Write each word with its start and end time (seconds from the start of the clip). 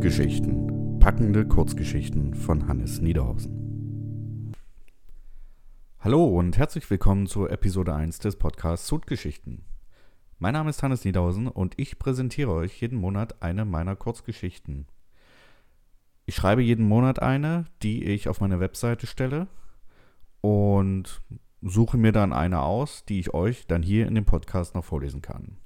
Sudgeschichten. 0.00 0.98
Packende 0.98 1.46
Kurzgeschichten 1.46 2.32
von 2.32 2.66
Hannes 2.66 3.02
Niederhausen. 3.02 4.54
Hallo 5.98 6.24
und 6.24 6.56
herzlich 6.56 6.88
willkommen 6.88 7.26
zur 7.26 7.50
Episode 7.50 7.94
1 7.94 8.18
des 8.18 8.36
Podcasts 8.36 8.86
Sudgeschichten. 8.86 9.66
Mein 10.38 10.54
Name 10.54 10.70
ist 10.70 10.82
Hannes 10.82 11.04
Niederhausen 11.04 11.48
und 11.48 11.74
ich 11.76 11.98
präsentiere 11.98 12.50
euch 12.50 12.80
jeden 12.80 12.98
Monat 12.98 13.42
eine 13.42 13.66
meiner 13.66 13.94
Kurzgeschichten. 13.94 14.86
Ich 16.24 16.34
schreibe 16.34 16.62
jeden 16.62 16.88
Monat 16.88 17.20
eine, 17.20 17.66
die 17.82 18.04
ich 18.04 18.30
auf 18.30 18.40
meine 18.40 18.58
Webseite 18.58 19.06
stelle 19.06 19.48
und 20.40 21.20
suche 21.60 21.98
mir 21.98 22.12
dann 22.12 22.32
eine 22.32 22.62
aus, 22.62 23.04
die 23.04 23.20
ich 23.20 23.34
euch 23.34 23.66
dann 23.66 23.82
hier 23.82 24.06
in 24.06 24.14
dem 24.14 24.24
Podcast 24.24 24.74
noch 24.74 24.84
vorlesen 24.86 25.20
kann. 25.20 25.58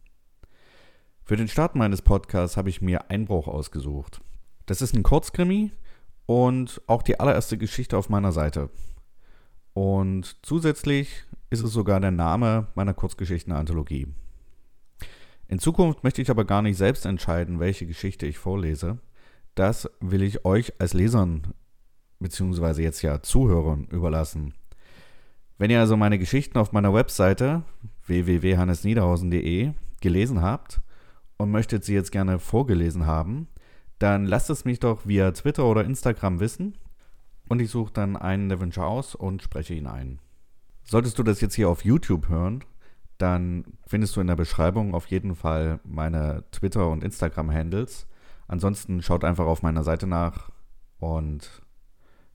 Für 1.26 1.36
den 1.36 1.48
Start 1.48 1.74
meines 1.74 2.02
Podcasts 2.02 2.58
habe 2.58 2.68
ich 2.68 2.82
mir 2.82 3.10
Einbruch 3.10 3.48
ausgesucht. 3.48 4.20
Das 4.66 4.82
ist 4.82 4.94
ein 4.94 5.02
Kurzkrimi 5.02 5.72
und 6.26 6.82
auch 6.86 7.00
die 7.02 7.18
allererste 7.18 7.56
Geschichte 7.56 7.96
auf 7.96 8.10
meiner 8.10 8.30
Seite. 8.30 8.68
Und 9.72 10.36
zusätzlich 10.42 11.24
ist 11.48 11.62
es 11.62 11.72
sogar 11.72 11.98
der 12.00 12.10
Name 12.10 12.66
meiner 12.74 12.92
Kurzgeschichten-Anthologie. 12.92 14.08
In 15.48 15.58
Zukunft 15.58 16.04
möchte 16.04 16.20
ich 16.20 16.28
aber 16.28 16.44
gar 16.44 16.60
nicht 16.60 16.76
selbst 16.76 17.06
entscheiden, 17.06 17.58
welche 17.58 17.86
Geschichte 17.86 18.26
ich 18.26 18.36
vorlese. 18.36 18.98
Das 19.54 19.88
will 20.00 20.22
ich 20.22 20.44
euch 20.44 20.78
als 20.78 20.92
Lesern 20.92 21.54
beziehungsweise 22.18 22.82
jetzt 22.82 23.00
ja 23.00 23.22
Zuhörern 23.22 23.84
überlassen. 23.84 24.52
Wenn 25.56 25.70
ihr 25.70 25.80
also 25.80 25.96
meine 25.96 26.18
Geschichten 26.18 26.58
auf 26.58 26.72
meiner 26.72 26.92
Webseite 26.92 27.62
www.hannesniederhausen.de 28.06 29.72
gelesen 30.02 30.42
habt, 30.42 30.82
und 31.36 31.50
möchtet 31.50 31.84
sie 31.84 31.94
jetzt 31.94 32.12
gerne 32.12 32.38
vorgelesen 32.38 33.06
haben, 33.06 33.48
dann 33.98 34.26
lasst 34.26 34.50
es 34.50 34.64
mich 34.64 34.80
doch 34.80 35.06
via 35.06 35.30
Twitter 35.32 35.64
oder 35.64 35.84
Instagram 35.84 36.40
wissen 36.40 36.76
und 37.48 37.60
ich 37.60 37.70
suche 37.70 37.92
dann 37.92 38.16
einen 38.16 38.48
der 38.48 38.60
Wünsche 38.60 38.84
aus 38.84 39.14
und 39.14 39.42
spreche 39.42 39.74
ihn 39.74 39.86
ein. 39.86 40.20
Solltest 40.82 41.18
du 41.18 41.22
das 41.22 41.40
jetzt 41.40 41.54
hier 41.54 41.68
auf 41.68 41.84
YouTube 41.84 42.28
hören, 42.28 42.64
dann 43.18 43.64
findest 43.86 44.16
du 44.16 44.20
in 44.20 44.26
der 44.26 44.36
Beschreibung 44.36 44.94
auf 44.94 45.06
jeden 45.06 45.34
Fall 45.34 45.80
meine 45.84 46.44
Twitter- 46.50 46.90
und 46.90 47.04
Instagram-Handles. 47.04 48.06
Ansonsten 48.48 49.02
schaut 49.02 49.24
einfach 49.24 49.46
auf 49.46 49.62
meiner 49.62 49.84
Seite 49.84 50.06
nach 50.06 50.50
und 50.98 51.62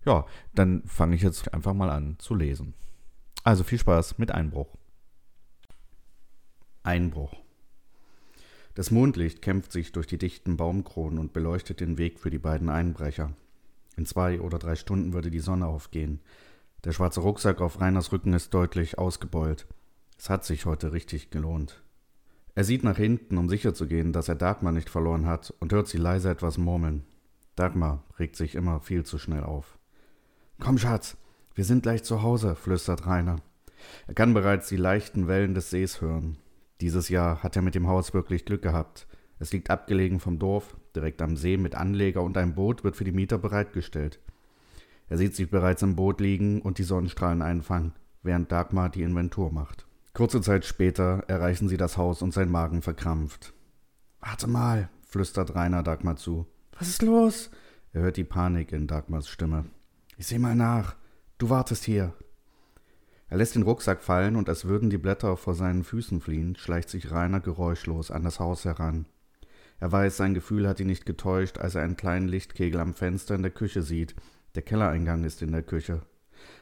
ja, 0.06 0.26
dann 0.56 0.84
fange 0.86 1.16
ich 1.16 1.22
jetzt 1.22 1.54
einfach 1.54 1.74
mal 1.74 1.90
an 1.90 2.16
zu 2.20 2.34
lesen. 2.34 2.74
Also 3.44 3.64
viel 3.64 3.78
Spaß 3.78 4.18
mit 4.18 4.32
Einbruch. 4.32 4.78
Einbruch. 6.84 7.34
Das 8.80 8.92
Mondlicht 8.92 9.42
kämpft 9.42 9.74
sich 9.74 9.92
durch 9.92 10.08
die 10.08 10.18
dichten 10.18 10.56
Baumkronen 10.56 11.20
und 11.20 11.34
beleuchtet 11.34 11.82
den 11.82 11.98
Weg 11.98 12.18
für 12.18 12.30
die 12.30 12.38
beiden 12.38 12.70
Einbrecher. 12.70 13.34
In 13.98 14.06
zwei 14.06 14.40
oder 14.40 14.58
drei 14.58 14.78
Stunden 14.78 15.12
würde 15.12 15.30
die 15.30 15.42
Sonne 15.42 15.68
aufgehen. 15.68 16.22
Der 16.86 16.94
schwarze 16.94 17.20
Rucksack 17.20 17.60
auf 17.60 17.82
Reiners 17.82 18.14
Rücken 18.14 18.32
ist 18.32 18.54
deutlich 18.54 18.98
ausgebeult. 18.98 19.68
Es 20.18 20.30
hat 20.30 20.46
sich 20.46 20.66
heute 20.66 20.94
richtig 20.94 21.30
gelohnt. 21.30 21.84
Er 22.56 22.64
sieht 22.64 22.86
nach 22.86 22.96
hinten, 22.96 23.38
um 23.38 23.50
sicherzugehen, 23.50 24.14
dass 24.14 24.30
er 24.30 24.36
Dagmar 24.36 24.72
nicht 24.72 24.90
verloren 24.90 25.26
hat, 25.26 25.54
und 25.60 25.74
hört 25.74 25.90
sie 25.90 25.98
leise 25.98 26.30
etwas 26.30 26.58
murmeln. 26.58 27.04
Dagmar 27.58 28.06
regt 28.18 28.38
sich 28.38 28.56
immer 28.56 28.80
viel 28.80 29.04
zu 29.04 29.18
schnell 29.18 29.44
auf. 29.44 29.78
Komm, 30.62 30.78
Schatz, 30.78 31.18
wir 31.54 31.66
sind 31.66 31.84
gleich 31.84 32.06
zu 32.06 32.22
Hause, 32.22 32.56
flüstert 32.56 33.06
Rainer. 33.06 33.42
Er 34.08 34.14
kann 34.14 34.34
bereits 34.34 34.70
die 34.70 34.78
leichten 34.78 35.28
Wellen 35.28 35.54
des 35.54 35.70
Sees 35.70 36.00
hören. 36.00 36.38
Dieses 36.82 37.10
Jahr 37.10 37.44
hat 37.44 37.56
er 37.56 37.62
mit 37.62 37.76
dem 37.76 37.88
Haus 37.88 38.14
wirklich 38.14 38.46
Glück 38.46 38.62
gehabt. 38.62 39.08
Es 39.40 39.52
liegt 39.52 39.70
abgelegen 39.70 40.20
vom 40.20 40.40
Dorf, 40.40 40.78
direkt 40.96 41.22
am 41.22 41.36
See 41.36 41.58
mit 41.58 41.76
Anleger 41.76 42.24
und 42.24 42.38
ein 42.38 42.56
Boot 42.56 42.84
wird 42.84 42.96
für 42.96 43.04
die 43.04 43.12
Mieter 43.12 43.38
bereitgestellt. 43.38 44.20
Er 45.08 45.18
sieht 45.18 45.36
sich 45.36 45.50
bereits 45.50 45.82
im 45.82 45.96
Boot 45.96 46.22
liegen 46.22 46.62
und 46.62 46.78
die 46.78 46.84
Sonnenstrahlen 46.84 47.42
einfangen, 47.42 47.94
während 48.22 48.52
Dagmar 48.52 48.90
die 48.90 49.02
Inventur 49.02 49.52
macht. 49.52 49.88
Kurze 50.14 50.42
Zeit 50.42 50.66
später 50.66 51.24
erreichen 51.28 51.68
sie 51.68 51.78
das 51.78 51.98
Haus 51.98 52.22
und 52.22 52.34
sein 52.34 52.50
Magen 52.50 52.82
verkrampft. 52.82 53.54
Warte 54.20 54.48
mal, 54.48 54.90
flüstert 55.04 55.56
Rainer 55.56 55.84
Dagmar 55.84 56.18
zu. 56.18 56.46
Was 56.78 56.88
ist 56.88 57.02
los? 57.02 57.50
Er 57.94 58.02
hört 58.02 58.18
die 58.18 58.24
Panik 58.24 58.72
in 58.72 58.88
Dagmars 58.88 59.28
Stimme. 59.30 59.66
Ich 60.18 60.28
seh 60.28 60.38
mal 60.38 60.56
nach. 60.56 60.96
Du 61.38 61.50
wartest 61.50 61.86
hier. 61.86 62.14
Er 63.30 63.38
lässt 63.38 63.56
den 63.56 63.64
Rucksack 63.64 64.02
fallen 64.02 64.36
und 64.36 64.50
als 64.50 64.66
würden 64.66 64.90
die 64.90 64.98
Blätter 64.98 65.38
vor 65.38 65.54
seinen 65.54 65.84
Füßen 65.84 66.20
fliehen, 66.20 66.56
schleicht 66.56 66.90
sich 66.90 67.12
Rainer 67.12 67.40
geräuschlos 67.40 68.10
an 68.10 68.24
das 68.24 68.40
Haus 68.40 68.66
heran. 68.66 69.06
Er 69.80 69.92
weiß, 69.92 70.18
sein 70.18 70.34
Gefühl 70.34 70.68
hat 70.68 70.80
ihn 70.80 70.88
nicht 70.88 71.06
getäuscht, 71.06 71.58
als 71.58 71.76
er 71.76 71.84
einen 71.84 71.96
kleinen 71.96 72.28
Lichtkegel 72.28 72.80
am 72.80 72.94
Fenster 72.94 73.36
in 73.36 73.44
der 73.44 73.52
Küche 73.52 73.82
sieht. 73.82 74.16
Der 74.56 74.64
Kellereingang 74.64 75.24
ist 75.24 75.42
in 75.42 75.52
der 75.52 75.64
Küche. 75.64 76.02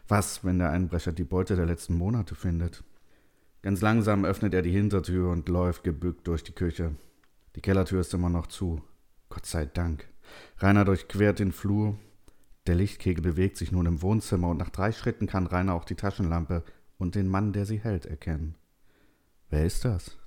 Was, 0.08 0.44
wenn 0.44 0.60
der 0.60 0.72
Einbrecher 0.72 1.14
die 1.14 1.24
Beute 1.24 1.56
der 1.56 1.66
letzten 1.66 1.96
Monate 1.96 2.36
findet? 2.36 2.84
Ganz 3.62 3.82
langsam 3.82 4.26
öffnet 4.26 4.54
er 4.54 4.62
die 4.62 4.72
Hintertür 4.72 5.32
und 5.32 5.50
läuft 5.50 5.84
gebückt 5.84 6.28
durch 6.28 6.44
die 6.44 6.52
Küche. 6.52 6.96
Die 7.56 7.62
Kellertür 7.62 8.02
ist 8.02 8.14
immer 8.14 8.30
noch 8.30 8.48
zu. 8.48 8.82
Gott 9.30 9.46
sei 9.46 9.66
Dank. 9.66 10.08
Rainer 10.60 10.86
durchquert 10.86 11.40
den 11.40 11.52
Flur, 11.52 11.98
der 12.68 12.76
Lichtkegel 12.76 13.24
bewegt 13.24 13.58
sich 13.58 13.72
nun 13.72 13.86
im 13.86 14.02
Wohnzimmer 14.02 14.50
und 14.50 14.58
nach 14.58 14.70
drei 14.70 14.92
Schritten 14.92 15.28
kann 15.28 15.48
Rainer 15.48 15.74
auch 15.74 15.86
die 15.86 15.96
Taschenlampe 15.96 16.64
und 16.98 17.16
den 17.16 17.28
Mann, 17.28 17.54
der 17.54 17.66
sie 17.66 17.80
hält, 17.80 18.06
erkennen. 18.06 18.56
Wer 19.50 19.66
ist 19.66 19.86
das? 19.86 20.18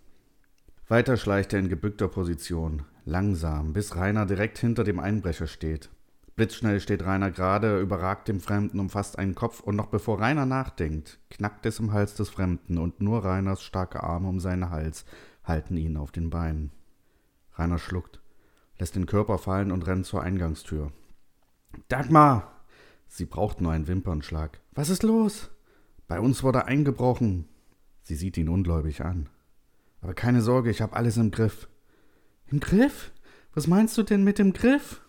Weiter 0.88 1.16
schleicht 1.16 1.52
er 1.52 1.60
in 1.60 1.68
gebückter 1.68 2.08
Position, 2.08 2.82
langsam, 3.04 3.72
bis 3.72 3.94
Rainer 3.94 4.26
direkt 4.26 4.58
hinter 4.58 4.82
dem 4.82 4.98
Einbrecher 4.98 5.46
steht. 5.46 5.90
Blitzschnell 6.36 6.80
steht 6.80 7.04
Rainer 7.04 7.30
gerade, 7.30 7.80
überragt 7.80 8.28
dem 8.28 8.40
Fremden, 8.40 8.80
umfasst 8.80 9.18
einen 9.18 9.34
Kopf 9.34 9.60
und 9.60 9.76
noch 9.76 9.86
bevor 9.86 10.20
Rainer 10.20 10.46
nachdenkt, 10.46 11.18
knackt 11.28 11.66
es 11.66 11.78
im 11.78 11.92
Hals 11.92 12.14
des 12.14 12.30
Fremden 12.30 12.78
und 12.78 13.00
nur 13.00 13.24
Rainers 13.24 13.62
starke 13.62 14.02
Arme 14.02 14.28
um 14.28 14.40
seinen 14.40 14.70
Hals 14.70 15.04
halten 15.44 15.76
ihn 15.76 15.96
auf 15.96 16.12
den 16.12 16.30
Beinen. 16.30 16.72
Rainer 17.54 17.78
schluckt, 17.78 18.20
lässt 18.78 18.96
den 18.96 19.06
Körper 19.06 19.38
fallen 19.38 19.70
und 19.70 19.86
rennt 19.86 20.06
zur 20.06 20.22
Eingangstür. 20.22 20.92
Dagmar! 21.88 22.64
Sie 23.08 23.26
braucht 23.26 23.60
nur 23.60 23.72
einen 23.72 23.88
Wimpernschlag. 23.88 24.60
Was 24.72 24.88
ist 24.88 25.02
los? 25.02 25.50
Bei 26.06 26.20
uns 26.20 26.42
wurde 26.42 26.66
eingebrochen. 26.66 27.48
Sie 28.02 28.14
sieht 28.14 28.36
ihn 28.36 28.48
ungläubig 28.48 29.04
an. 29.04 29.28
Aber 30.00 30.14
keine 30.14 30.42
Sorge, 30.42 30.70
ich 30.70 30.80
habe 30.80 30.96
alles 30.96 31.16
im 31.16 31.30
Griff. 31.30 31.68
Im 32.46 32.60
Griff? 32.60 33.12
Was 33.52 33.66
meinst 33.66 33.98
du 33.98 34.02
denn 34.02 34.24
mit 34.24 34.38
dem 34.38 34.52
Griff? 34.52 35.02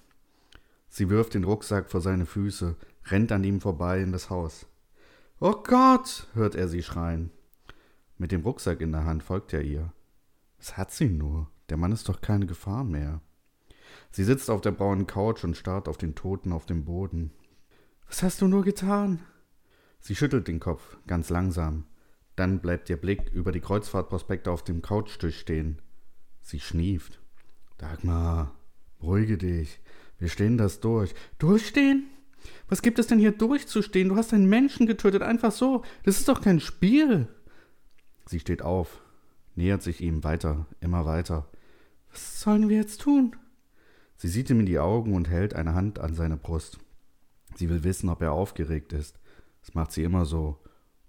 Sie 0.89 1.09
wirft 1.09 1.35
den 1.35 1.43
Rucksack 1.43 1.89
vor 1.89 2.01
seine 2.01 2.25
Füße, 2.25 2.75
rennt 3.05 3.31
an 3.31 3.43
ihm 3.43 3.61
vorbei 3.61 4.01
in 4.01 4.11
das 4.11 4.29
Haus. 4.29 4.67
Oh 5.39 5.63
Gott! 5.63 6.27
hört 6.33 6.55
er 6.55 6.67
sie 6.67 6.83
schreien. 6.83 7.31
Mit 8.17 8.31
dem 8.31 8.41
Rucksack 8.41 8.81
in 8.81 8.91
der 8.91 9.05
Hand 9.05 9.23
folgt 9.23 9.53
er 9.53 9.61
ihr. 9.61 9.93
Was 10.57 10.77
hat 10.77 10.91
sie 10.91 11.09
nur? 11.09 11.49
Der 11.69 11.77
Mann 11.77 11.91
ist 11.91 12.09
doch 12.09 12.21
keine 12.21 12.45
Gefahr 12.45 12.83
mehr. 12.83 13.21
Sie 14.11 14.23
sitzt 14.23 14.49
auf 14.49 14.61
der 14.61 14.71
braunen 14.71 15.07
Couch 15.07 15.43
und 15.43 15.57
starrt 15.57 15.87
auf 15.87 15.97
den 15.97 16.15
Toten 16.15 16.51
auf 16.51 16.65
dem 16.65 16.85
Boden. 16.85 17.31
Was 18.07 18.23
hast 18.23 18.41
du 18.41 18.47
nur 18.47 18.63
getan? 18.63 19.19
Sie 19.99 20.15
schüttelt 20.15 20.47
den 20.47 20.59
Kopf, 20.59 20.97
ganz 21.07 21.29
langsam. 21.29 21.85
Dann 22.35 22.59
bleibt 22.59 22.89
ihr 22.89 22.97
Blick 22.97 23.31
über 23.33 23.51
die 23.51 23.59
Kreuzfahrtprospekte 23.59 24.51
auf 24.51 24.63
dem 24.63 24.81
Couchtisch 24.81 25.39
stehen. 25.39 25.79
Sie 26.41 26.59
schnieft. 26.59 27.19
Dagmar, 27.77 28.55
beruhige 28.99 29.37
dich. 29.37 29.79
Wir 30.17 30.29
stehen 30.29 30.57
das 30.57 30.79
durch. 30.79 31.13
Durchstehen? 31.39 32.07
Was 32.67 32.81
gibt 32.81 32.99
es 32.99 33.07
denn 33.07 33.19
hier 33.19 33.31
durchzustehen? 33.31 34.09
Du 34.09 34.15
hast 34.15 34.33
einen 34.33 34.49
Menschen 34.49 34.87
getötet, 34.87 35.21
einfach 35.21 35.51
so. 35.51 35.83
Das 36.03 36.17
ist 36.17 36.27
doch 36.27 36.41
kein 36.41 36.59
Spiel. 36.59 37.27
Sie 38.25 38.39
steht 38.39 38.61
auf, 38.61 39.01
nähert 39.55 39.81
sich 39.81 40.01
ihm 40.01 40.23
weiter, 40.23 40.65
immer 40.79 41.05
weiter. 41.05 41.47
Was 42.11 42.41
sollen 42.41 42.69
wir 42.69 42.77
jetzt 42.77 43.01
tun? 43.01 43.35
Sie 44.21 44.27
sieht 44.27 44.51
ihm 44.51 44.59
in 44.59 44.67
die 44.67 44.77
Augen 44.77 45.15
und 45.15 45.31
hält 45.31 45.55
eine 45.55 45.73
Hand 45.73 45.97
an 45.97 46.13
seine 46.13 46.37
Brust. 46.37 46.77
Sie 47.55 47.69
will 47.69 47.83
wissen, 47.83 48.07
ob 48.07 48.21
er 48.21 48.33
aufgeregt 48.33 48.93
ist. 48.93 49.19
Das 49.61 49.73
macht 49.73 49.91
sie 49.91 50.03
immer 50.03 50.25
so. 50.25 50.59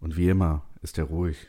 Und 0.01 0.17
wie 0.17 0.31
immer 0.31 0.65
ist 0.81 0.97
er 0.97 1.05
ruhig. 1.05 1.47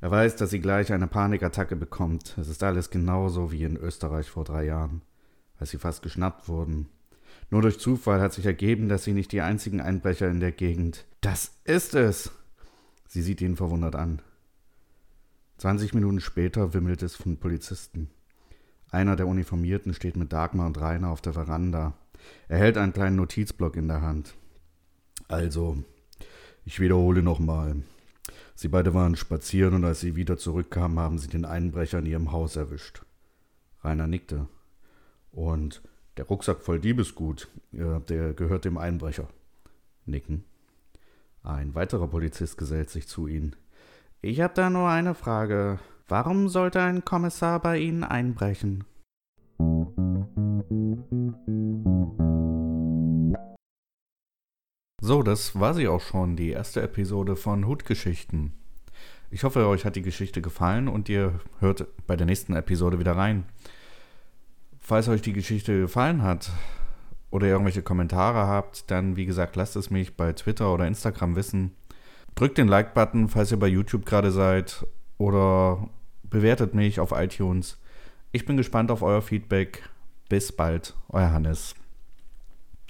Er 0.00 0.10
weiß, 0.10 0.34
dass 0.34 0.50
sie 0.50 0.58
gleich 0.58 0.92
eine 0.92 1.06
Panikattacke 1.06 1.76
bekommt. 1.76 2.36
Es 2.36 2.48
ist 2.48 2.64
alles 2.64 2.90
genauso 2.90 3.52
wie 3.52 3.62
in 3.62 3.76
Österreich 3.76 4.28
vor 4.28 4.42
drei 4.42 4.64
Jahren, 4.64 5.02
als 5.56 5.70
sie 5.70 5.78
fast 5.78 6.02
geschnappt 6.02 6.48
wurden. 6.48 6.88
Nur 7.48 7.62
durch 7.62 7.78
Zufall 7.78 8.20
hat 8.20 8.32
sich 8.32 8.44
ergeben, 8.44 8.88
dass 8.88 9.04
sie 9.04 9.12
nicht 9.12 9.30
die 9.30 9.42
einzigen 9.42 9.80
Einbrecher 9.80 10.28
in 10.28 10.40
der 10.40 10.50
Gegend. 10.50 11.06
Das 11.20 11.52
ist 11.62 11.94
es! 11.94 12.32
Sie 13.06 13.22
sieht 13.22 13.40
ihn 13.40 13.54
verwundert 13.54 13.94
an. 13.94 14.20
Zwanzig 15.58 15.94
Minuten 15.94 16.18
später 16.18 16.74
wimmelt 16.74 17.04
es 17.04 17.14
von 17.14 17.36
Polizisten. 17.36 18.10
Einer 18.90 19.16
der 19.16 19.26
Uniformierten 19.26 19.94
steht 19.94 20.16
mit 20.16 20.32
Dagmar 20.32 20.66
und 20.66 20.80
Rainer 20.80 21.10
auf 21.10 21.20
der 21.20 21.32
Veranda. 21.32 21.94
Er 22.48 22.58
hält 22.58 22.76
einen 22.78 22.92
kleinen 22.92 23.16
Notizblock 23.16 23.76
in 23.76 23.88
der 23.88 24.00
Hand. 24.00 24.34
Also, 25.28 25.78
ich 26.64 26.80
wiederhole 26.80 27.22
nochmal. 27.22 27.76
Sie 28.54 28.68
beide 28.68 28.94
waren 28.94 29.16
spazieren 29.16 29.74
und 29.74 29.84
als 29.84 30.00
sie 30.00 30.16
wieder 30.16 30.38
zurückkamen, 30.38 30.98
haben 30.98 31.18
sie 31.18 31.28
den 31.28 31.44
Einbrecher 31.44 31.98
in 31.98 32.06
ihrem 32.06 32.32
Haus 32.32 32.56
erwischt. 32.56 33.02
Rainer 33.82 34.06
nickte. 34.06 34.48
Und 35.30 35.82
Der 36.16 36.24
Rucksack 36.24 36.62
voll 36.62 36.80
Diebesgut, 36.80 37.48
der 37.72 38.32
gehört 38.32 38.64
dem 38.64 38.78
Einbrecher. 38.78 39.28
Nicken. 40.06 40.44
Ein 41.42 41.74
weiterer 41.74 42.08
Polizist 42.08 42.56
gesellt 42.56 42.90
sich 42.90 43.06
zu 43.06 43.26
ihnen. 43.26 43.54
Ich 44.22 44.40
habe 44.40 44.54
da 44.54 44.70
nur 44.70 44.88
eine 44.88 45.14
Frage. 45.14 45.78
Warum 46.08 46.48
sollte 46.48 46.80
ein 46.80 47.04
Kommissar 47.04 47.58
bei 47.58 47.78
Ihnen 47.78 48.04
einbrechen? 48.04 48.84
So, 55.02 55.24
das 55.24 55.58
war 55.58 55.74
sie 55.74 55.88
auch 55.88 56.00
schon, 56.00 56.36
die 56.36 56.50
erste 56.50 56.80
Episode 56.80 57.34
von 57.34 57.66
Hutgeschichten. 57.66 58.52
Ich 59.30 59.42
hoffe, 59.42 59.66
euch 59.66 59.84
hat 59.84 59.96
die 59.96 60.02
Geschichte 60.02 60.40
gefallen 60.40 60.86
und 60.86 61.08
ihr 61.08 61.40
hört 61.58 61.88
bei 62.06 62.14
der 62.14 62.26
nächsten 62.26 62.54
Episode 62.54 63.00
wieder 63.00 63.16
rein. 63.16 63.44
Falls 64.78 65.08
euch 65.08 65.22
die 65.22 65.32
Geschichte 65.32 65.80
gefallen 65.80 66.22
hat 66.22 66.50
oder 67.32 67.48
ihr 67.48 67.52
irgendwelche 67.54 67.82
Kommentare 67.82 68.46
habt, 68.46 68.92
dann 68.92 69.16
wie 69.16 69.26
gesagt, 69.26 69.56
lasst 69.56 69.74
es 69.74 69.90
mich 69.90 70.16
bei 70.16 70.32
Twitter 70.34 70.72
oder 70.72 70.86
Instagram 70.86 71.34
wissen. 71.34 71.72
Drückt 72.36 72.58
den 72.58 72.68
Like-Button, 72.68 73.28
falls 73.28 73.50
ihr 73.50 73.58
bei 73.58 73.66
YouTube 73.66 74.06
gerade 74.06 74.30
seid 74.30 74.86
oder 75.18 75.88
bewertet 76.22 76.74
mich 76.74 77.00
auf 77.00 77.12
iTunes. 77.12 77.78
Ich 78.32 78.44
bin 78.44 78.56
gespannt 78.56 78.90
auf 78.90 79.02
euer 79.02 79.22
Feedback. 79.22 79.88
Bis 80.28 80.52
bald, 80.52 80.94
euer 81.10 81.30
Hannes. 81.30 81.74